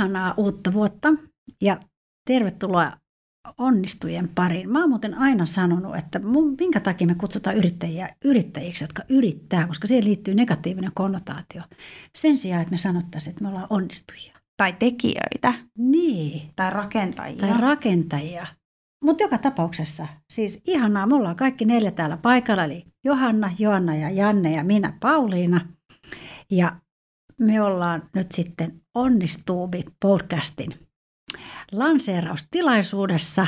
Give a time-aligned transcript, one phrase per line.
[0.00, 1.08] ihanaa uutta vuotta
[1.62, 1.80] ja
[2.26, 2.92] tervetuloa
[3.58, 4.70] onnistujien pariin.
[4.70, 9.66] Mä oon muuten aina sanonut, että mun, minkä takia me kutsutaan yrittäjiä yrittäjiksi, jotka yrittää,
[9.66, 11.62] koska siihen liittyy negatiivinen konnotaatio.
[12.18, 14.32] Sen sijaan, että me sanottaisiin, että me ollaan onnistujia.
[14.56, 15.54] Tai tekijöitä.
[15.78, 16.50] Niin.
[16.56, 17.40] Tai rakentajia.
[17.40, 18.46] Tai rakentajia.
[19.04, 24.10] Mutta joka tapauksessa, siis ihanaa, me ollaan kaikki neljä täällä paikalla, eli Johanna, Joanna ja
[24.10, 25.60] Janne ja minä Pauliina.
[26.50, 26.76] Ja
[27.40, 30.74] me ollaan nyt sitten Onnistuubi podcastin
[31.72, 33.46] lanseeraustilaisuudessa.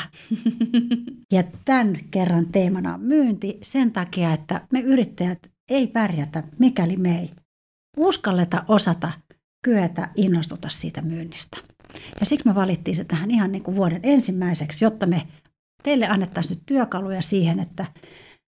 [1.33, 7.19] ja tämän kerran teemana on myynti sen takia, että me yrittäjät ei pärjätä, mikäli me
[7.19, 7.31] ei
[7.97, 9.13] uskalleta osata
[9.65, 11.57] kyetä innostuta siitä myynnistä.
[12.21, 15.23] Ja siksi me valittiin se tähän ihan niin kuin vuoden ensimmäiseksi, jotta me
[15.83, 17.87] teille annettaisiin nyt työkaluja siihen, että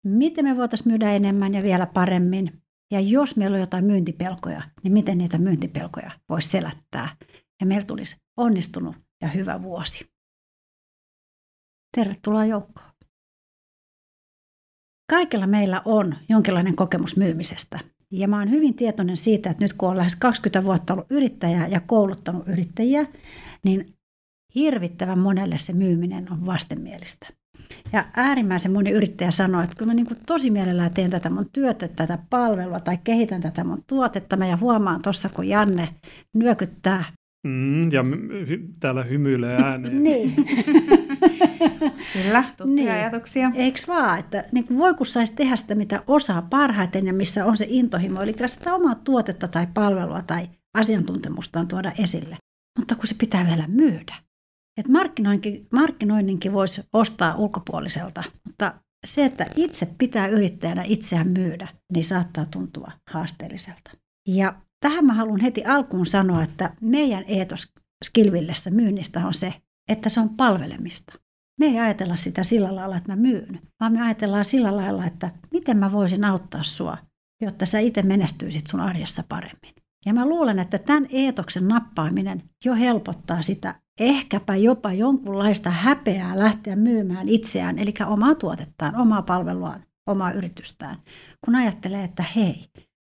[0.05, 2.64] miten me voitaisiin myydä enemmän ja vielä paremmin.
[2.91, 7.17] Ja jos meillä on jotain myyntipelkoja, niin miten niitä myyntipelkoja voisi selättää.
[7.61, 10.11] Ja meillä tulisi onnistunut ja hyvä vuosi.
[11.97, 12.91] Tervetuloa joukkoon.
[15.11, 17.81] Kaikilla meillä on jonkinlainen kokemus myymisestä.
[18.11, 21.67] Ja mä oon hyvin tietoinen siitä, että nyt kun olen lähes 20 vuotta ollut yrittäjä
[21.67, 23.07] ja kouluttanut yrittäjiä,
[23.65, 23.95] niin
[24.55, 27.27] hirvittävän monelle se myyminen on vastenmielistä.
[27.95, 31.89] Ja äärimmäisen moni yrittäjä sanoo, että kyllä mä niin tosi mielellään teen tätä mun työtä,
[31.89, 34.37] tätä palvelua tai kehitän tätä mun tuotetta.
[34.37, 35.89] Mä ja huomaan tuossa, kun Janne
[36.35, 37.05] nyökyttää
[37.47, 38.03] Mm, ja
[38.47, 40.03] hy- täällä hymyilee ääneen.
[40.05, 40.35] niin.
[42.13, 42.91] Kyllä, tuttuja niin.
[42.91, 43.51] ajatuksia.
[43.55, 47.45] Eikö vaan, että niin kuin voi kun saisi tehdä sitä, mitä osaa parhaiten ja missä
[47.47, 52.37] on se intohimo, eli sitä omaa tuotetta tai palvelua tai asiantuntemustaan tuoda esille.
[52.79, 54.15] Mutta kun se pitää vielä myydä.
[54.77, 58.75] Et markkinoinnin, markkinoinninkin voisi ostaa ulkopuoliselta, mutta
[59.07, 63.91] se, että itse pitää yrittäjänä itseään myydä, niin saattaa tuntua haasteelliselta.
[64.29, 67.73] Ja tähän mä haluan heti alkuun sanoa, että meidän eetos
[68.05, 69.55] Skilvillessä myynnistä on se,
[69.89, 71.13] että se on palvelemista.
[71.61, 75.31] Me ei ajatella sitä sillä lailla, että mä myyn, vaan me ajatellaan sillä lailla, että
[75.53, 76.99] miten mä voisin auttaa sua,
[77.43, 79.75] jotta sä itse menestyisit sun arjessa paremmin.
[80.07, 86.77] Ja mä luulen, että tämän eetoksen nappaaminen jo helpottaa sitä ehkäpä jopa jonkunlaista häpeää lähteä
[86.77, 90.97] myymään itseään, eli omaa tuotettaan, omaa palveluaan, omaa yritystään,
[91.45, 92.65] kun ajattelee, että hei,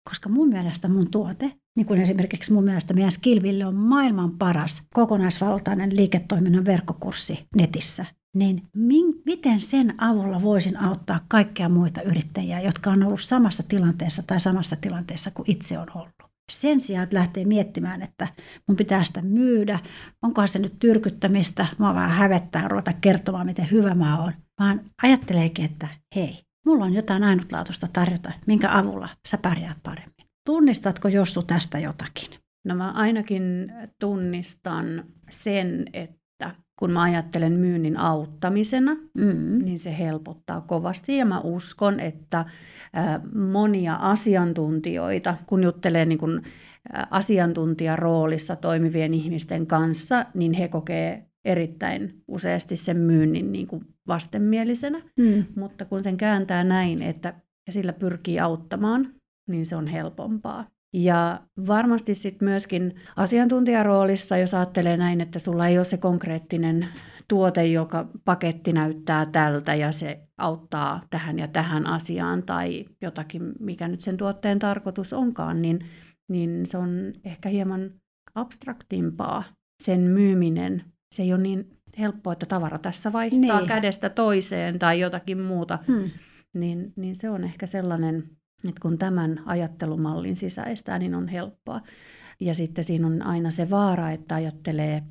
[0.09, 4.83] koska mun mielestä mun tuote, niin kuin esimerkiksi mun mielestä meidän Skillville on maailman paras
[4.95, 8.05] kokonaisvaltainen liiketoiminnan verkkokurssi netissä,
[8.37, 14.23] niin min, miten sen avulla voisin auttaa kaikkia muita yrittäjiä, jotka on ollut samassa tilanteessa
[14.27, 16.18] tai samassa tilanteessa kuin itse on ollut.
[16.51, 18.29] Sen sijaan, että lähtee miettimään, että
[18.69, 19.79] mun pitää sitä myydä,
[20.23, 25.65] onkohan se nyt tyrkyttämistä, mua vähän hävettää ruveta kertomaan, miten hyvä mä oon, vaan ajatteleekin,
[25.65, 30.27] että hei, mulla on jotain ainutlaatuista tarjota, minkä avulla sä pärjäät paremmin.
[30.47, 32.31] Tunnistatko Jossu tästä jotakin?
[32.65, 36.18] No mä ainakin tunnistan sen, että
[36.79, 39.65] kun mä ajattelen myynnin auttamisena, mm.
[39.65, 41.17] niin se helpottaa kovasti.
[41.17, 42.45] Ja mä uskon, että
[43.35, 46.43] monia asiantuntijoita, kun juttelee niin kun
[47.11, 55.03] asiantuntijaroolissa toimivien ihmisten kanssa, niin he kokee erittäin useasti sen myynnin niin kuin vastenmielisenä.
[55.19, 55.45] Mm.
[55.57, 57.35] Mutta kun sen kääntää näin, että
[57.71, 59.15] sillä pyrkii auttamaan,
[59.49, 60.67] niin se on helpompaa.
[60.93, 66.89] Ja varmasti sitten myöskin asiantuntijaroolissa, jos ajattelee näin, että sulla ei ole se konkreettinen
[67.29, 73.89] tuote, joka paketti näyttää tältä ja se auttaa tähän ja tähän asiaan tai jotakin, mikä
[73.89, 75.79] nyt sen tuotteen tarkoitus onkaan, niin,
[76.29, 77.91] niin se on ehkä hieman
[78.35, 79.45] abstraktimpaa
[79.83, 80.85] sen myyminen.
[81.15, 83.69] Se ei ole niin helppoa, että tavara tässä vaihtaa niin.
[83.69, 85.79] kädestä toiseen tai jotakin muuta.
[85.87, 86.11] Hmm.
[86.55, 88.31] Niin, niin se on ehkä sellainen
[88.69, 91.81] että kun tämän ajattelumallin sisäistää, niin on helppoa.
[92.41, 95.03] Ja sitten siinä on aina se vaara, että ajattelee,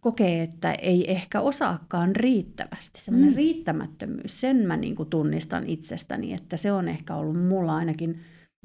[0.00, 3.00] kokee, että ei ehkä osaakaan riittävästi.
[3.00, 3.36] Sellainen mm.
[3.36, 8.20] riittämättömyys, sen mä niin kuin tunnistan itsestäni, että se on ehkä ollut mulla ainakin,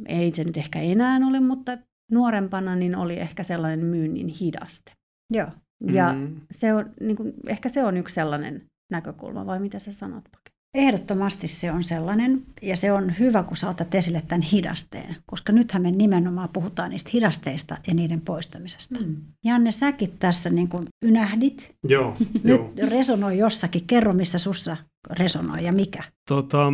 [0.05, 1.77] ei se nyt ehkä enää ole, mutta
[2.11, 4.91] nuorempana niin oli ehkä sellainen myynnin hidaste.
[5.33, 5.47] Joo.
[5.91, 6.35] Ja mm.
[6.51, 10.23] se on, niin kuin, ehkä se on yksi sellainen näkökulma, vai mitä sä sanot?
[10.73, 15.53] Ehdottomasti se on sellainen, ja se on hyvä, kun sä otat esille tämän hidasteen, koska
[15.53, 18.99] nythän me nimenomaan puhutaan niistä hidasteista ja niiden poistamisesta.
[18.99, 19.15] Mm.
[19.45, 21.75] Janne, säkin tässä niin kuin ynähdit.
[21.87, 22.71] Joo, Nyt joo.
[22.89, 23.81] resonoi jossakin.
[23.87, 24.77] Kerro, missä sussa
[25.09, 26.03] resonoi ja mikä.
[26.29, 26.73] Tota,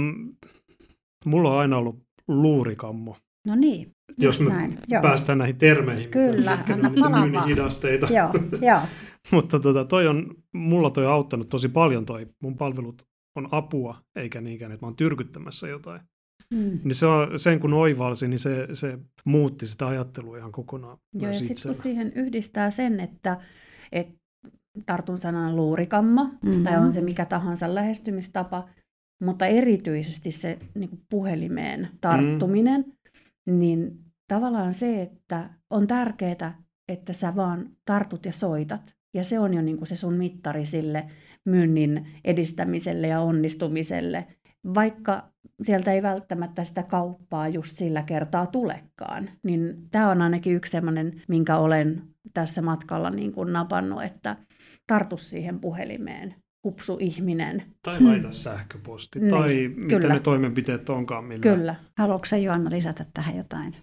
[1.25, 3.15] mulla on aina ollut luurikammo.
[3.47, 3.91] No niin.
[4.17, 4.77] Jos me näin.
[5.01, 8.07] päästään näihin termeihin, Kyllä, mitkä anna on niitä hidasteita.
[8.13, 8.79] joo, joo.
[9.31, 13.05] Mutta tota, toi on, mulla toi on auttanut tosi paljon toi mun palvelut
[13.38, 16.01] on apua, eikä niinkään, että mä oon tyrkyttämässä jotain.
[16.51, 16.80] Mm.
[16.84, 21.28] Niin se on, sen kun oivalsi, niin se, se muutti sitä ajattelua ihan kokonaan Joo,
[21.28, 23.38] ja sitten kun siihen yhdistää sen, että
[23.92, 24.18] että
[24.86, 26.63] tartun sanan luurikammo, mm-hmm.
[26.63, 28.69] tai on se mikä tahansa lähestymistapa,
[29.24, 32.86] mutta erityisesti se niin kuin puhelimeen tarttuminen,
[33.45, 33.60] mm.
[33.60, 38.98] niin tavallaan se, että on tärkeää, että sä vaan tartut ja soitat.
[39.13, 41.07] Ja se on jo niin kuin se sun mittari sille
[41.47, 44.27] myynnin edistämiselle ja onnistumiselle,
[44.75, 45.29] vaikka
[45.61, 49.29] sieltä ei välttämättä sitä kauppaa just sillä kertaa tulekaan.
[49.44, 52.01] Niin tämä on ainakin yksi sellainen, minkä olen
[52.33, 54.38] tässä matkalla niin kuin napannut, että
[54.88, 57.63] tartu siihen puhelimeen, kupsu ihminen.
[57.83, 58.31] Tai laita hmm.
[58.31, 60.13] sähköposti, niin, tai mitä kyllä.
[60.13, 61.25] ne toimenpiteet onkaan.
[61.25, 61.41] Millä...
[61.41, 61.75] Kyllä.
[61.97, 63.75] Haluatko sä Joanna lisätä tähän jotain?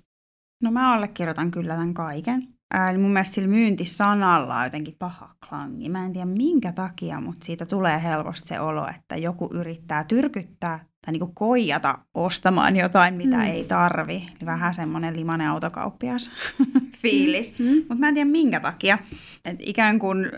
[0.62, 2.53] No mä allekirjoitan kyllä tämän kaiken.
[2.90, 5.88] Eli mun mielestä sillä myyntisanalla on jotenkin paha klangi.
[5.88, 10.84] Mä en tiedä minkä takia, mutta siitä tulee helposti se olo, että joku yrittää tyrkyttää
[11.06, 13.42] tai niinku koijata ostamaan jotain, mitä mm.
[13.42, 14.14] ei tarvi.
[14.14, 16.30] Eli vähän semmoinen limanen autokauppias
[17.02, 17.58] fiilis.
[17.58, 17.64] Mm.
[17.64, 17.76] Mm.
[17.76, 18.98] Mutta mä en tiedä minkä takia.
[19.44, 20.30] Et ikään kuin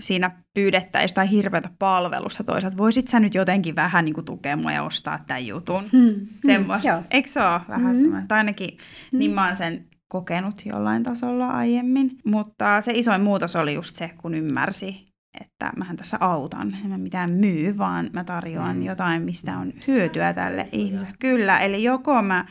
[0.00, 2.76] siinä pyydettäisiin tai hirveätä palvelusta toisaalta.
[2.76, 5.84] Voisit sä nyt jotenkin vähän niin kuin tukea mua ja ostaa tämän jutun?
[5.92, 6.26] Hmm.
[6.46, 6.94] Semmoista.
[6.94, 8.00] Hmm, Eikö se ole vähän hmm.
[8.00, 8.28] semmoinen?
[8.28, 8.68] Tai ainakin
[9.12, 9.18] hmm.
[9.18, 12.10] niin mä oon sen kokenut jollain tasolla aiemmin.
[12.24, 15.06] Mutta se isoin muutos oli just se, kun ymmärsi,
[15.40, 16.76] että mähän tässä autan.
[16.84, 18.82] En mä mitään myy, vaan mä tarjoan mm.
[18.82, 21.14] jotain, mistä on hyötyä tälle ihmiselle.
[21.18, 22.46] Kyllä, eli joko mä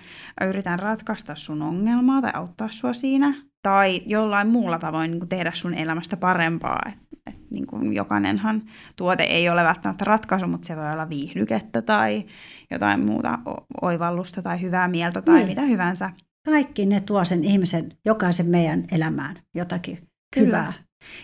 [0.47, 5.73] yritän ratkaista sun ongelmaa tai auttaa sua siinä, tai jollain muulla tavoin niin tehdä sun
[5.73, 6.79] elämästä parempaa.
[6.87, 8.61] Et, et, niin kuin jokainenhan
[8.95, 12.25] tuote ei ole välttämättä ratkaisu, mutta se voi olla viihdykettä tai
[12.71, 13.39] jotain muuta
[13.81, 15.47] oivallusta tai hyvää mieltä tai niin.
[15.47, 16.09] mitä hyvänsä.
[16.45, 20.47] Kaikki ne tuo sen ihmisen, jokaisen meidän elämään jotakin Kyllä.
[20.47, 20.73] hyvää.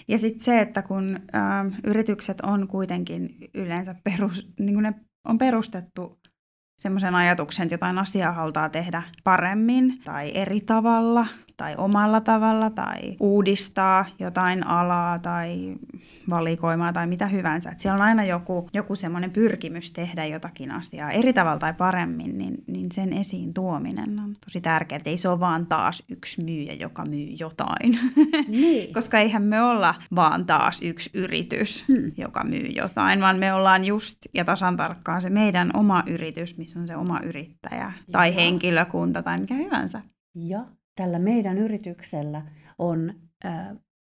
[0.08, 1.40] Ja sitten se, että kun ö,
[1.84, 4.94] yritykset on kuitenkin yleensä perus, niin kuin ne
[5.28, 6.19] on perustettu
[6.81, 12.98] semmoisen ajatuksen, että jotain asiaa halutaan tehdä paremmin tai eri tavalla tai omalla tavalla tai
[13.19, 15.75] uudistaa jotain alaa tai
[16.30, 17.69] valikoimaa tai mitä hyvänsä.
[17.69, 22.38] Että siellä on aina joku, joku semmoinen pyrkimys tehdä jotakin asiaa eri tavalla tai paremmin,
[22.38, 25.01] niin, niin sen esiin tuominen on tosi tärkeää.
[25.06, 28.00] Ei se ole vaan taas yksi myyjä, joka myy jotain.
[28.48, 28.94] Niin.
[28.94, 32.12] Koska eihän me olla vaan taas yksi yritys, hmm.
[32.18, 36.80] joka myy jotain, vaan me ollaan just ja tasan tarkkaan se meidän oma yritys, missä
[36.80, 38.33] on se oma yrittäjä tai ja.
[38.33, 40.01] henkilökunta tai mikä hyvänsä.
[40.36, 40.65] Ja
[40.98, 42.42] tällä meidän yrityksellä
[42.78, 43.14] on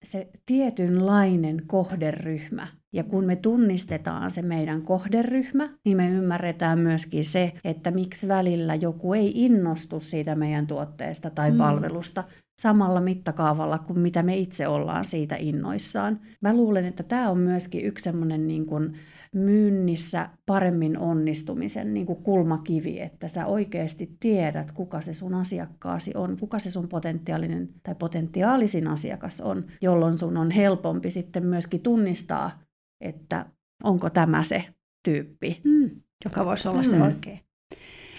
[0.04, 2.68] se tietynlainen kohderyhmä.
[2.94, 8.76] Ja kun me tunnistetaan se meidän kohderyhmä, niin me ymmärretään myöskin se, että miksi välillä
[8.76, 11.58] joku ei innostu siitä meidän tuotteesta tai mm.
[11.58, 12.24] palvelusta
[12.62, 16.20] samalla mittakaavalla kuin mitä me itse ollaan siitä innoissaan.
[16.42, 18.98] Mä luulen, että tämä on myöskin yksi semmoinen niin kuin
[19.34, 26.38] myynnissä paremmin onnistumisen niin kuin kulmakivi, että sä oikeasti tiedät, kuka se sun asiakkaasi on,
[26.40, 32.60] kuka se sun potentiaalinen tai potentiaalisin asiakas on, jolloin sun on helpompi sitten myöskin tunnistaa,
[33.02, 33.46] että
[33.84, 34.66] onko tämä se
[35.04, 35.62] tyyppi.
[35.64, 35.90] Mm,
[36.26, 36.84] joka voisi olla mm.
[36.84, 37.40] se oikein.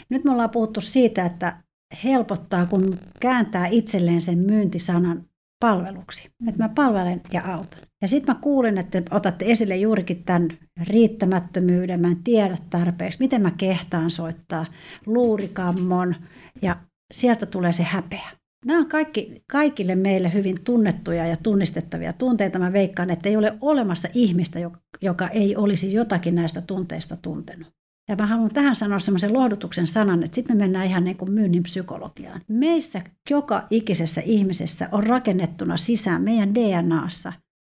[0.09, 1.63] Nyt me ollaan puhuttu siitä, että
[2.05, 5.25] helpottaa, kun kääntää itselleen sen myyntisanan
[5.61, 6.31] palveluksi.
[6.49, 7.81] Että mä palvelen ja autan.
[8.03, 10.49] Ja sitten mä kuulin, että otatte esille juurikin tämän
[10.83, 14.67] riittämättömyyden, mä en tiedä tarpeeksi, miten mä kehtaan soittaa
[15.07, 16.15] luurikammon
[16.63, 16.77] ja
[17.13, 18.29] sieltä tulee se häpeä.
[18.65, 22.59] Nämä on kaikki, kaikille meille hyvin tunnettuja ja tunnistettavia tunteita.
[22.59, 24.59] Mä veikkaan, että ei ole olemassa ihmistä,
[25.01, 27.69] joka ei olisi jotakin näistä tunteista tuntenut.
[28.09, 31.31] Ja mä haluan tähän sanoa semmoisen lohdutuksen sanan, että sitten me mennään ihan niin kuin
[31.31, 32.41] myynnin psykologiaan.
[32.49, 37.33] Meissä joka ikisessä ihmisessä on rakennettuna sisään meidän DNAssa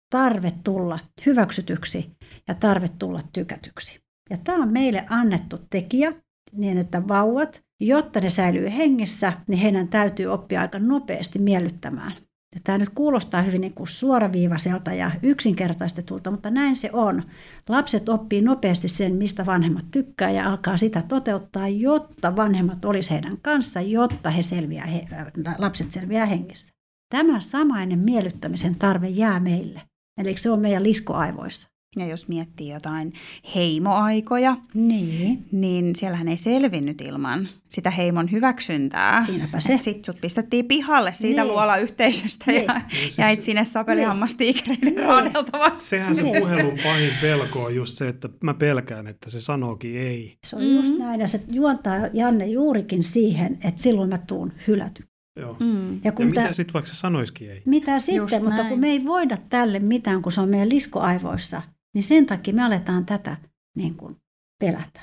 [0.10, 2.12] tarve tulla hyväksytyksi
[2.48, 4.00] ja tarve tulla tykätyksi.
[4.30, 6.14] Ja tämä on meille annettu tekijä
[6.52, 12.12] niin, että vauvat, jotta ne säilyy hengissä, niin heidän täytyy oppia aika nopeasti miellyttämään
[12.56, 17.24] ja tämä nyt kuulostaa hyvin niin kuin suoraviivaiselta ja yksinkertaistetulta, mutta näin se on.
[17.70, 23.38] Lapset oppii nopeasti sen, mistä vanhemmat tykkää ja alkaa sitä toteuttaa, jotta vanhemmat olisi heidän
[23.42, 25.08] kanssa, jotta he selviää, he,
[25.58, 26.74] lapset selviää hengissä.
[27.10, 29.82] Tämä samainen miellyttämisen tarve jää meille.
[30.22, 31.75] Eli se on meidän liskoaivoissa.
[32.00, 33.14] Ja jos miettii jotain
[33.56, 39.22] heimoaikoja, niin, niin siellähän ei selvinnyt ilman sitä heimon hyväksyntää.
[39.22, 39.80] Siinäpä se.
[39.82, 41.52] Sitten sut pistettiin pihalle siitä niin.
[41.52, 42.66] luolayhteisöstä niin.
[42.66, 45.06] ja niin siis, jäit sinne sapelihammastiikereiden niin.
[45.06, 45.90] raadeltavaksi.
[45.90, 46.38] Sehän se niin.
[46.38, 50.38] puhelun pahin pelko on just se, että mä pelkään, että se sanookin ei.
[50.46, 50.76] Se on mm-hmm.
[50.76, 55.04] just näin ja se juontaa Janne juurikin siihen, että silloin mä tuun hyläty.
[55.40, 55.58] Joo.
[55.60, 56.00] Mm.
[56.04, 57.62] Ja, kun ja mitä sitten vaikka se sanoisikin ei?
[57.66, 58.70] Mitä sitten, Just mutta näin.
[58.70, 61.62] kun me ei voida tälle mitään, kun se on meidän liskoaivoissa,
[61.96, 63.38] niin sen takia me aletaan tätä
[63.76, 64.18] niin kuin
[64.60, 65.02] pelätä.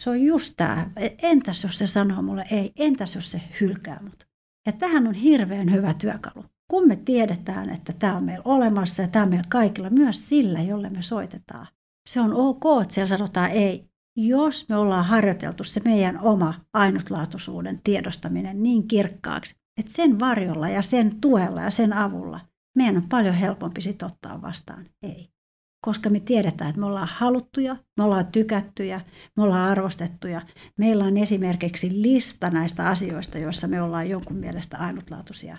[0.00, 0.90] Se on just tämä,
[1.22, 4.28] entäs jos se sanoo mulle ei, entäs jos se hylkää mut.
[4.66, 6.44] Ja tähän on hirveän hyvä työkalu.
[6.70, 10.62] kun me tiedetään, että tämä on meillä olemassa ja tämä on meillä kaikilla, myös sillä,
[10.62, 11.66] jolle me soitetaan.
[12.08, 17.80] Se on ok, että siellä sanotaan ei, jos me ollaan harjoiteltu se meidän oma ainutlaatuisuuden
[17.84, 22.40] tiedostaminen niin kirkkaaksi, että sen varjolla ja sen tuella ja sen avulla
[22.76, 25.37] meidän on paljon helpompi sit ottaa vastaan ei.
[25.80, 29.00] Koska me tiedetään, että me ollaan haluttuja, me ollaan tykättyjä,
[29.36, 30.46] me ollaan arvostettuja.
[30.78, 35.58] Meillä on esimerkiksi lista näistä asioista, joissa me ollaan jonkun mielestä ainutlaatuisia.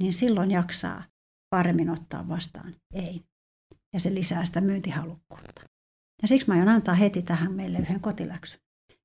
[0.00, 1.04] Niin silloin jaksaa
[1.50, 3.22] paremmin ottaa vastaan ei.
[3.92, 5.62] Ja se lisää sitä myyntihalukkuutta.
[6.22, 8.60] Ja siksi mä aion antaa heti tähän meille yhden kotiläksyn.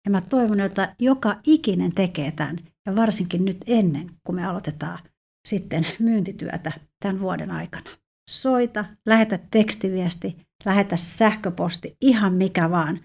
[0.06, 5.00] Ja mä toivon, että joka ikinen tekee tämän, ja varsinkin nyt ennen kuin me aloitetaan
[5.48, 7.90] sitten myyntityötä tämän vuoden aikana.
[8.30, 13.00] Soita, lähetä tekstiviesti, lähetä sähköposti, ihan mikä vaan,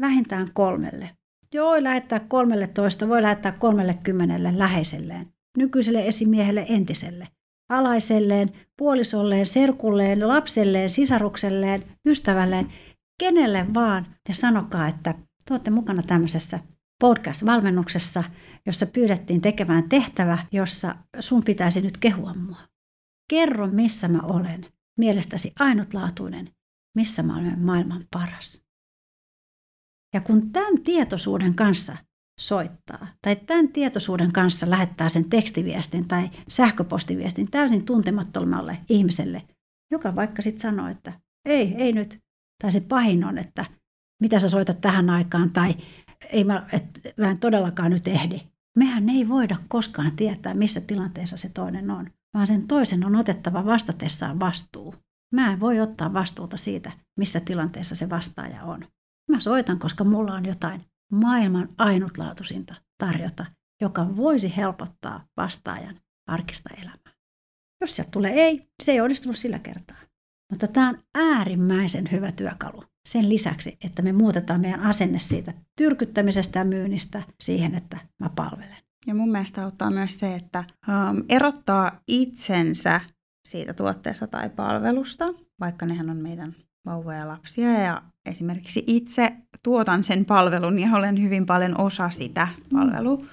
[0.00, 1.10] vähintään kolmelle.
[1.54, 5.26] Joo, lähettää kolmelle toista, voi lähettää kolmelle kymmenelle läheiselleen,
[5.58, 7.28] nykyiselle esimiehelle entiselle,
[7.68, 12.72] alaiselleen, puolisolleen, serkulleen, lapselleen, sisarukselleen, ystävälleen,
[13.18, 14.06] kenelle vaan.
[14.28, 15.14] Ja sanokaa, että
[15.44, 16.60] te olette mukana tämmöisessä
[17.04, 18.24] podcast-valmennuksessa,
[18.66, 22.75] jossa pyydettiin tekemään tehtävä, jossa sun pitäisi nyt kehua mua.
[23.28, 24.66] Kerro, missä mä olen,
[24.98, 26.50] mielestäsi ainutlaatuinen,
[26.96, 28.66] missä mä olen maailman paras.
[30.14, 31.96] Ja kun tämän tietoisuuden kanssa
[32.40, 39.42] soittaa, tai tämän tietoisuuden kanssa lähettää sen tekstiviestin tai sähköpostiviestin täysin tuntemattomalle ihmiselle,
[39.90, 42.18] joka vaikka sitten sanoo, että ei, ei nyt,
[42.62, 43.64] tai se pahin on, että
[44.20, 45.74] mitä sä soitat tähän aikaan, tai
[46.32, 46.84] ei mä, et,
[47.16, 48.40] mä en todellakaan nyt ehdi.
[48.76, 53.64] Mehän ei voida koskaan tietää, missä tilanteessa se toinen on, vaan sen toisen on otettava
[53.64, 54.94] vastatessaan vastuu.
[55.34, 58.86] Mä en voi ottaa vastuuta siitä, missä tilanteessa se vastaaja on.
[59.30, 63.46] Mä soitan, koska mulla on jotain maailman ainutlaatuisinta tarjota,
[63.82, 67.14] joka voisi helpottaa vastaajan arkista elämää.
[67.80, 69.96] Jos sieltä tulee ei, se ei onnistunut sillä kertaa.
[70.52, 76.58] Mutta tämä on äärimmäisen hyvä työkalu sen lisäksi, että me muutetaan meidän asenne siitä tyrkyttämisestä
[76.58, 78.85] ja myynnistä siihen, että mä palvelen.
[79.06, 83.00] Ja mun mielestä auttaa myös se, että um, erottaa itsensä
[83.44, 85.24] siitä tuotteesta tai palvelusta,
[85.60, 86.54] vaikka nehän on meidän
[86.86, 87.70] vauvoja ja lapsia.
[87.70, 89.32] Ja esimerkiksi itse
[89.62, 93.16] tuotan sen palvelun ja olen hyvin paljon osa sitä palvelua.
[93.16, 93.26] Mm.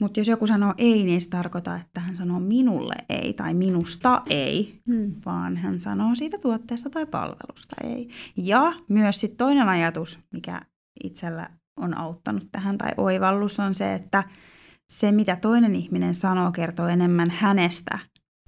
[0.00, 4.22] Mutta jos joku sanoo ei, niin se tarkoittaa, että hän sanoo minulle ei tai minusta
[4.30, 5.14] ei, hmm.
[5.26, 8.08] vaan hän sanoo siitä tuotteesta tai palvelusta ei.
[8.36, 10.62] Ja myös sitten toinen ajatus, mikä
[11.04, 14.24] itsellä on auttanut tähän tai oivallus on se, että
[14.92, 17.98] se mitä toinen ihminen sanoo kertoo enemmän hänestä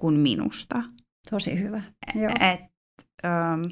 [0.00, 0.82] kuin minusta.
[1.30, 1.82] Tosi hyvä.
[2.14, 2.30] Joo.
[2.40, 2.60] Et,
[3.24, 3.62] ähm,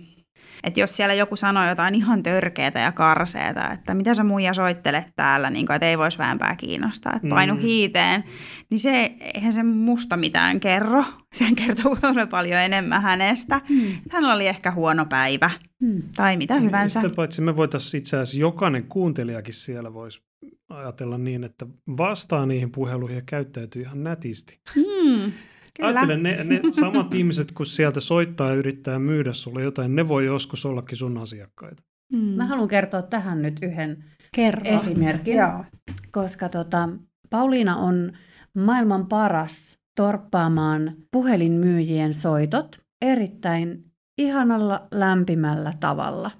[0.65, 5.05] että jos siellä joku sanoo jotain ihan törkeätä ja karseeta, että mitä sä muija soittelet
[5.17, 7.61] täällä, niin kuin, että ei voisi vähempää kiinnostaa, että painu mm.
[7.61, 8.25] hiiteen,
[8.71, 11.05] niin se, eihän se musta mitään kerro.
[11.37, 11.97] Sehän kertoo
[12.31, 13.61] paljon enemmän hänestä.
[13.69, 13.87] Mm.
[14.11, 16.03] Hänellä oli ehkä huono päivä mm.
[16.17, 17.01] tai mitä hyvänsä.
[17.01, 20.23] Sitä paitsi me voitaisiin itse asiassa jokainen kuuntelijakin siellä voisi
[20.69, 24.61] ajatella niin, että vastaa niihin puheluihin ja käyttäytyy ihan nätisti.
[24.77, 25.33] Mm.
[25.77, 25.89] Kyllä.
[25.89, 30.25] Ajattelen, ne, ne samat ihmiset, kun sieltä soittaa ja yrittää myydä sulle jotain, ne voi
[30.25, 31.83] joskus ollakin sun asiakkaita.
[32.13, 32.19] Mm.
[32.19, 34.05] Mä haluan kertoa tähän nyt yhden
[34.35, 34.63] Kerro.
[34.65, 35.65] esimerkin, Joo.
[36.11, 36.89] koska tota,
[37.31, 38.13] Pauliina on
[38.55, 43.85] maailman paras torppaamaan puhelinmyyjien soitot erittäin
[44.19, 46.31] ihanalla, lämpimällä tavalla,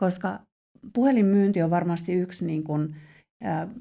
[0.00, 0.40] koska
[0.92, 2.96] puhelinmyynti on varmasti yksi niin kuin,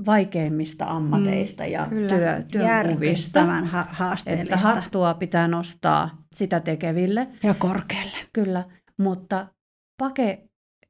[0.06, 3.46] vaikeimmista ammateista mm, ja työ, työnkuvista.
[3.46, 4.56] Ha- haasteellista.
[4.56, 7.28] Että hattua pitää nostaa sitä tekeville.
[7.44, 8.18] Ja korkealle.
[8.34, 8.66] Kyllä,
[8.98, 9.48] mutta
[9.98, 10.50] Pake,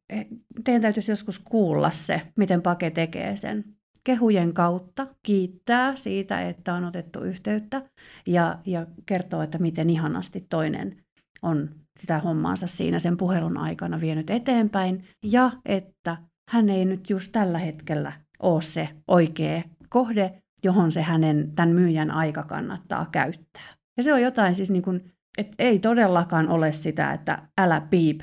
[0.09, 0.21] e,
[0.63, 3.63] teidän täytyisi joskus kuulla se, miten Pake tekee sen.
[4.03, 7.81] Kehujen kautta kiittää siitä, että on otettu yhteyttä
[8.27, 10.97] ja, ja kertoo, että miten ihanasti toinen
[11.41, 16.17] on sitä hommaansa siinä sen puhelun aikana vienyt eteenpäin ja että
[16.49, 22.11] hän ei nyt just tällä hetkellä ole se oikea kohde, johon se hänen tämän myyjän
[22.11, 23.75] aika kannattaa käyttää.
[23.97, 28.21] Ja se on jotain siis niin kuin, että ei todellakaan ole sitä, että älä piip,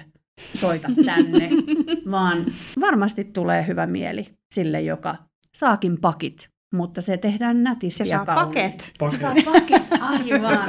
[0.55, 1.51] soita tänne,
[2.11, 2.47] vaan
[2.81, 5.17] varmasti tulee hyvä mieli sille, joka
[5.55, 8.93] saakin pakit, mutta se tehdään nätisti se ja saa paket.
[9.11, 10.69] Se saa paket, aivan.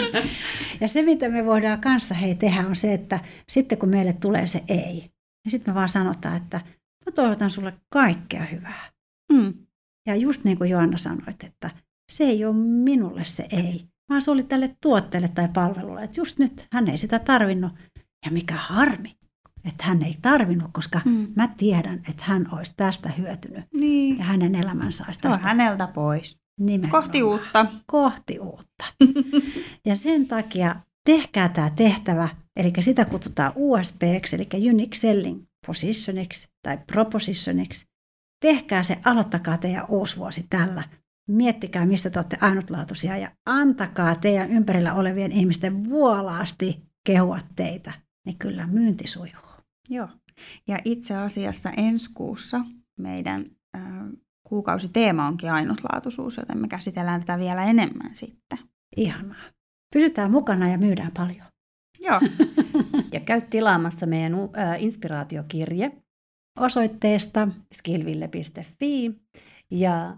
[0.80, 4.46] ja se, mitä me voidaan kanssa hei tehdä, on se, että sitten kun meille tulee
[4.46, 5.10] se ei,
[5.44, 6.60] niin sitten me vaan sanotaan, että
[7.06, 8.90] Mä toivotan sulle kaikkea hyvää.
[9.32, 9.54] Mm.
[10.06, 11.70] Ja just niin kuin Joanna sanoit, että
[12.12, 16.04] se ei ole minulle se ei, vaan se oli tälle tuotteelle tai palvelulle.
[16.04, 17.72] Että just nyt hän ei sitä tarvinnut.
[18.24, 19.16] Ja mikä harmi,
[19.64, 21.26] että hän ei tarvinnut, koska mm.
[21.36, 23.64] mä tiedän, että hän olisi tästä hyötynyt.
[23.74, 24.18] Niin.
[24.18, 25.42] Ja hänen elämänsä olisi tästä.
[25.42, 26.38] häneltä pois.
[26.60, 27.02] Nimenomaan.
[27.02, 27.66] Kohti uutta.
[27.86, 28.84] Kohti uutta.
[29.86, 36.78] ja sen takia tehkää tämä tehtävä, eli sitä kutsutaan USB, eli Unique Selling Positioniksi tai
[36.92, 37.86] Propositioniksi.
[38.40, 40.84] Tehkää se, aloittakaa teidän uusi vuosi tällä.
[41.28, 47.92] Miettikää, mistä te olette ainutlaatuisia ja antakaa teidän ympärillä olevien ihmisten vuolaasti kehua teitä,
[48.26, 49.44] niin kyllä myynti sujuu.
[49.90, 50.08] Joo.
[50.66, 52.60] Ja itse asiassa ensi kuussa
[52.98, 53.44] meidän
[53.76, 53.82] äh,
[54.48, 58.58] kuukausiteema onkin ainutlaatuisuus, joten me käsitellään tätä vielä enemmän sitten.
[58.96, 59.44] Ihanaa.
[59.94, 61.46] Pysytään mukana ja myydään paljon.
[62.00, 62.20] Joo.
[63.24, 64.32] käy tilaamassa meidän
[64.78, 65.92] inspiraatiokirje
[66.58, 69.20] osoitteesta skillville.fi
[69.70, 70.16] ja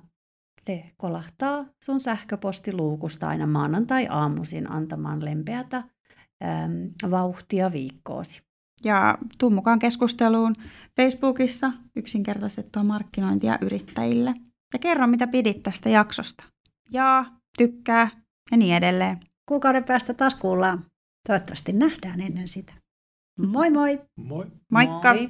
[0.60, 8.42] se kolahtaa sun sähköpostiluukusta aina maanantai-aamuisin antamaan lempeätä ähm, vauhtia viikkoosi.
[8.84, 10.54] Ja tuu mukaan keskusteluun
[10.96, 14.34] Facebookissa yksinkertaistettua markkinointia yrittäjille.
[14.72, 16.44] Ja kerro, mitä pidit tästä jaksosta.
[16.90, 17.25] Ja
[17.58, 18.10] tykkää
[18.50, 19.20] ja niin edelleen.
[19.48, 20.84] Kuukauden päästä taas kuullaan.
[21.28, 22.72] Toivottavasti nähdään ennen sitä.
[23.38, 23.99] Moi moi!
[24.16, 24.47] Moi!
[24.71, 25.12] Moikka!
[25.12, 25.28] Moi.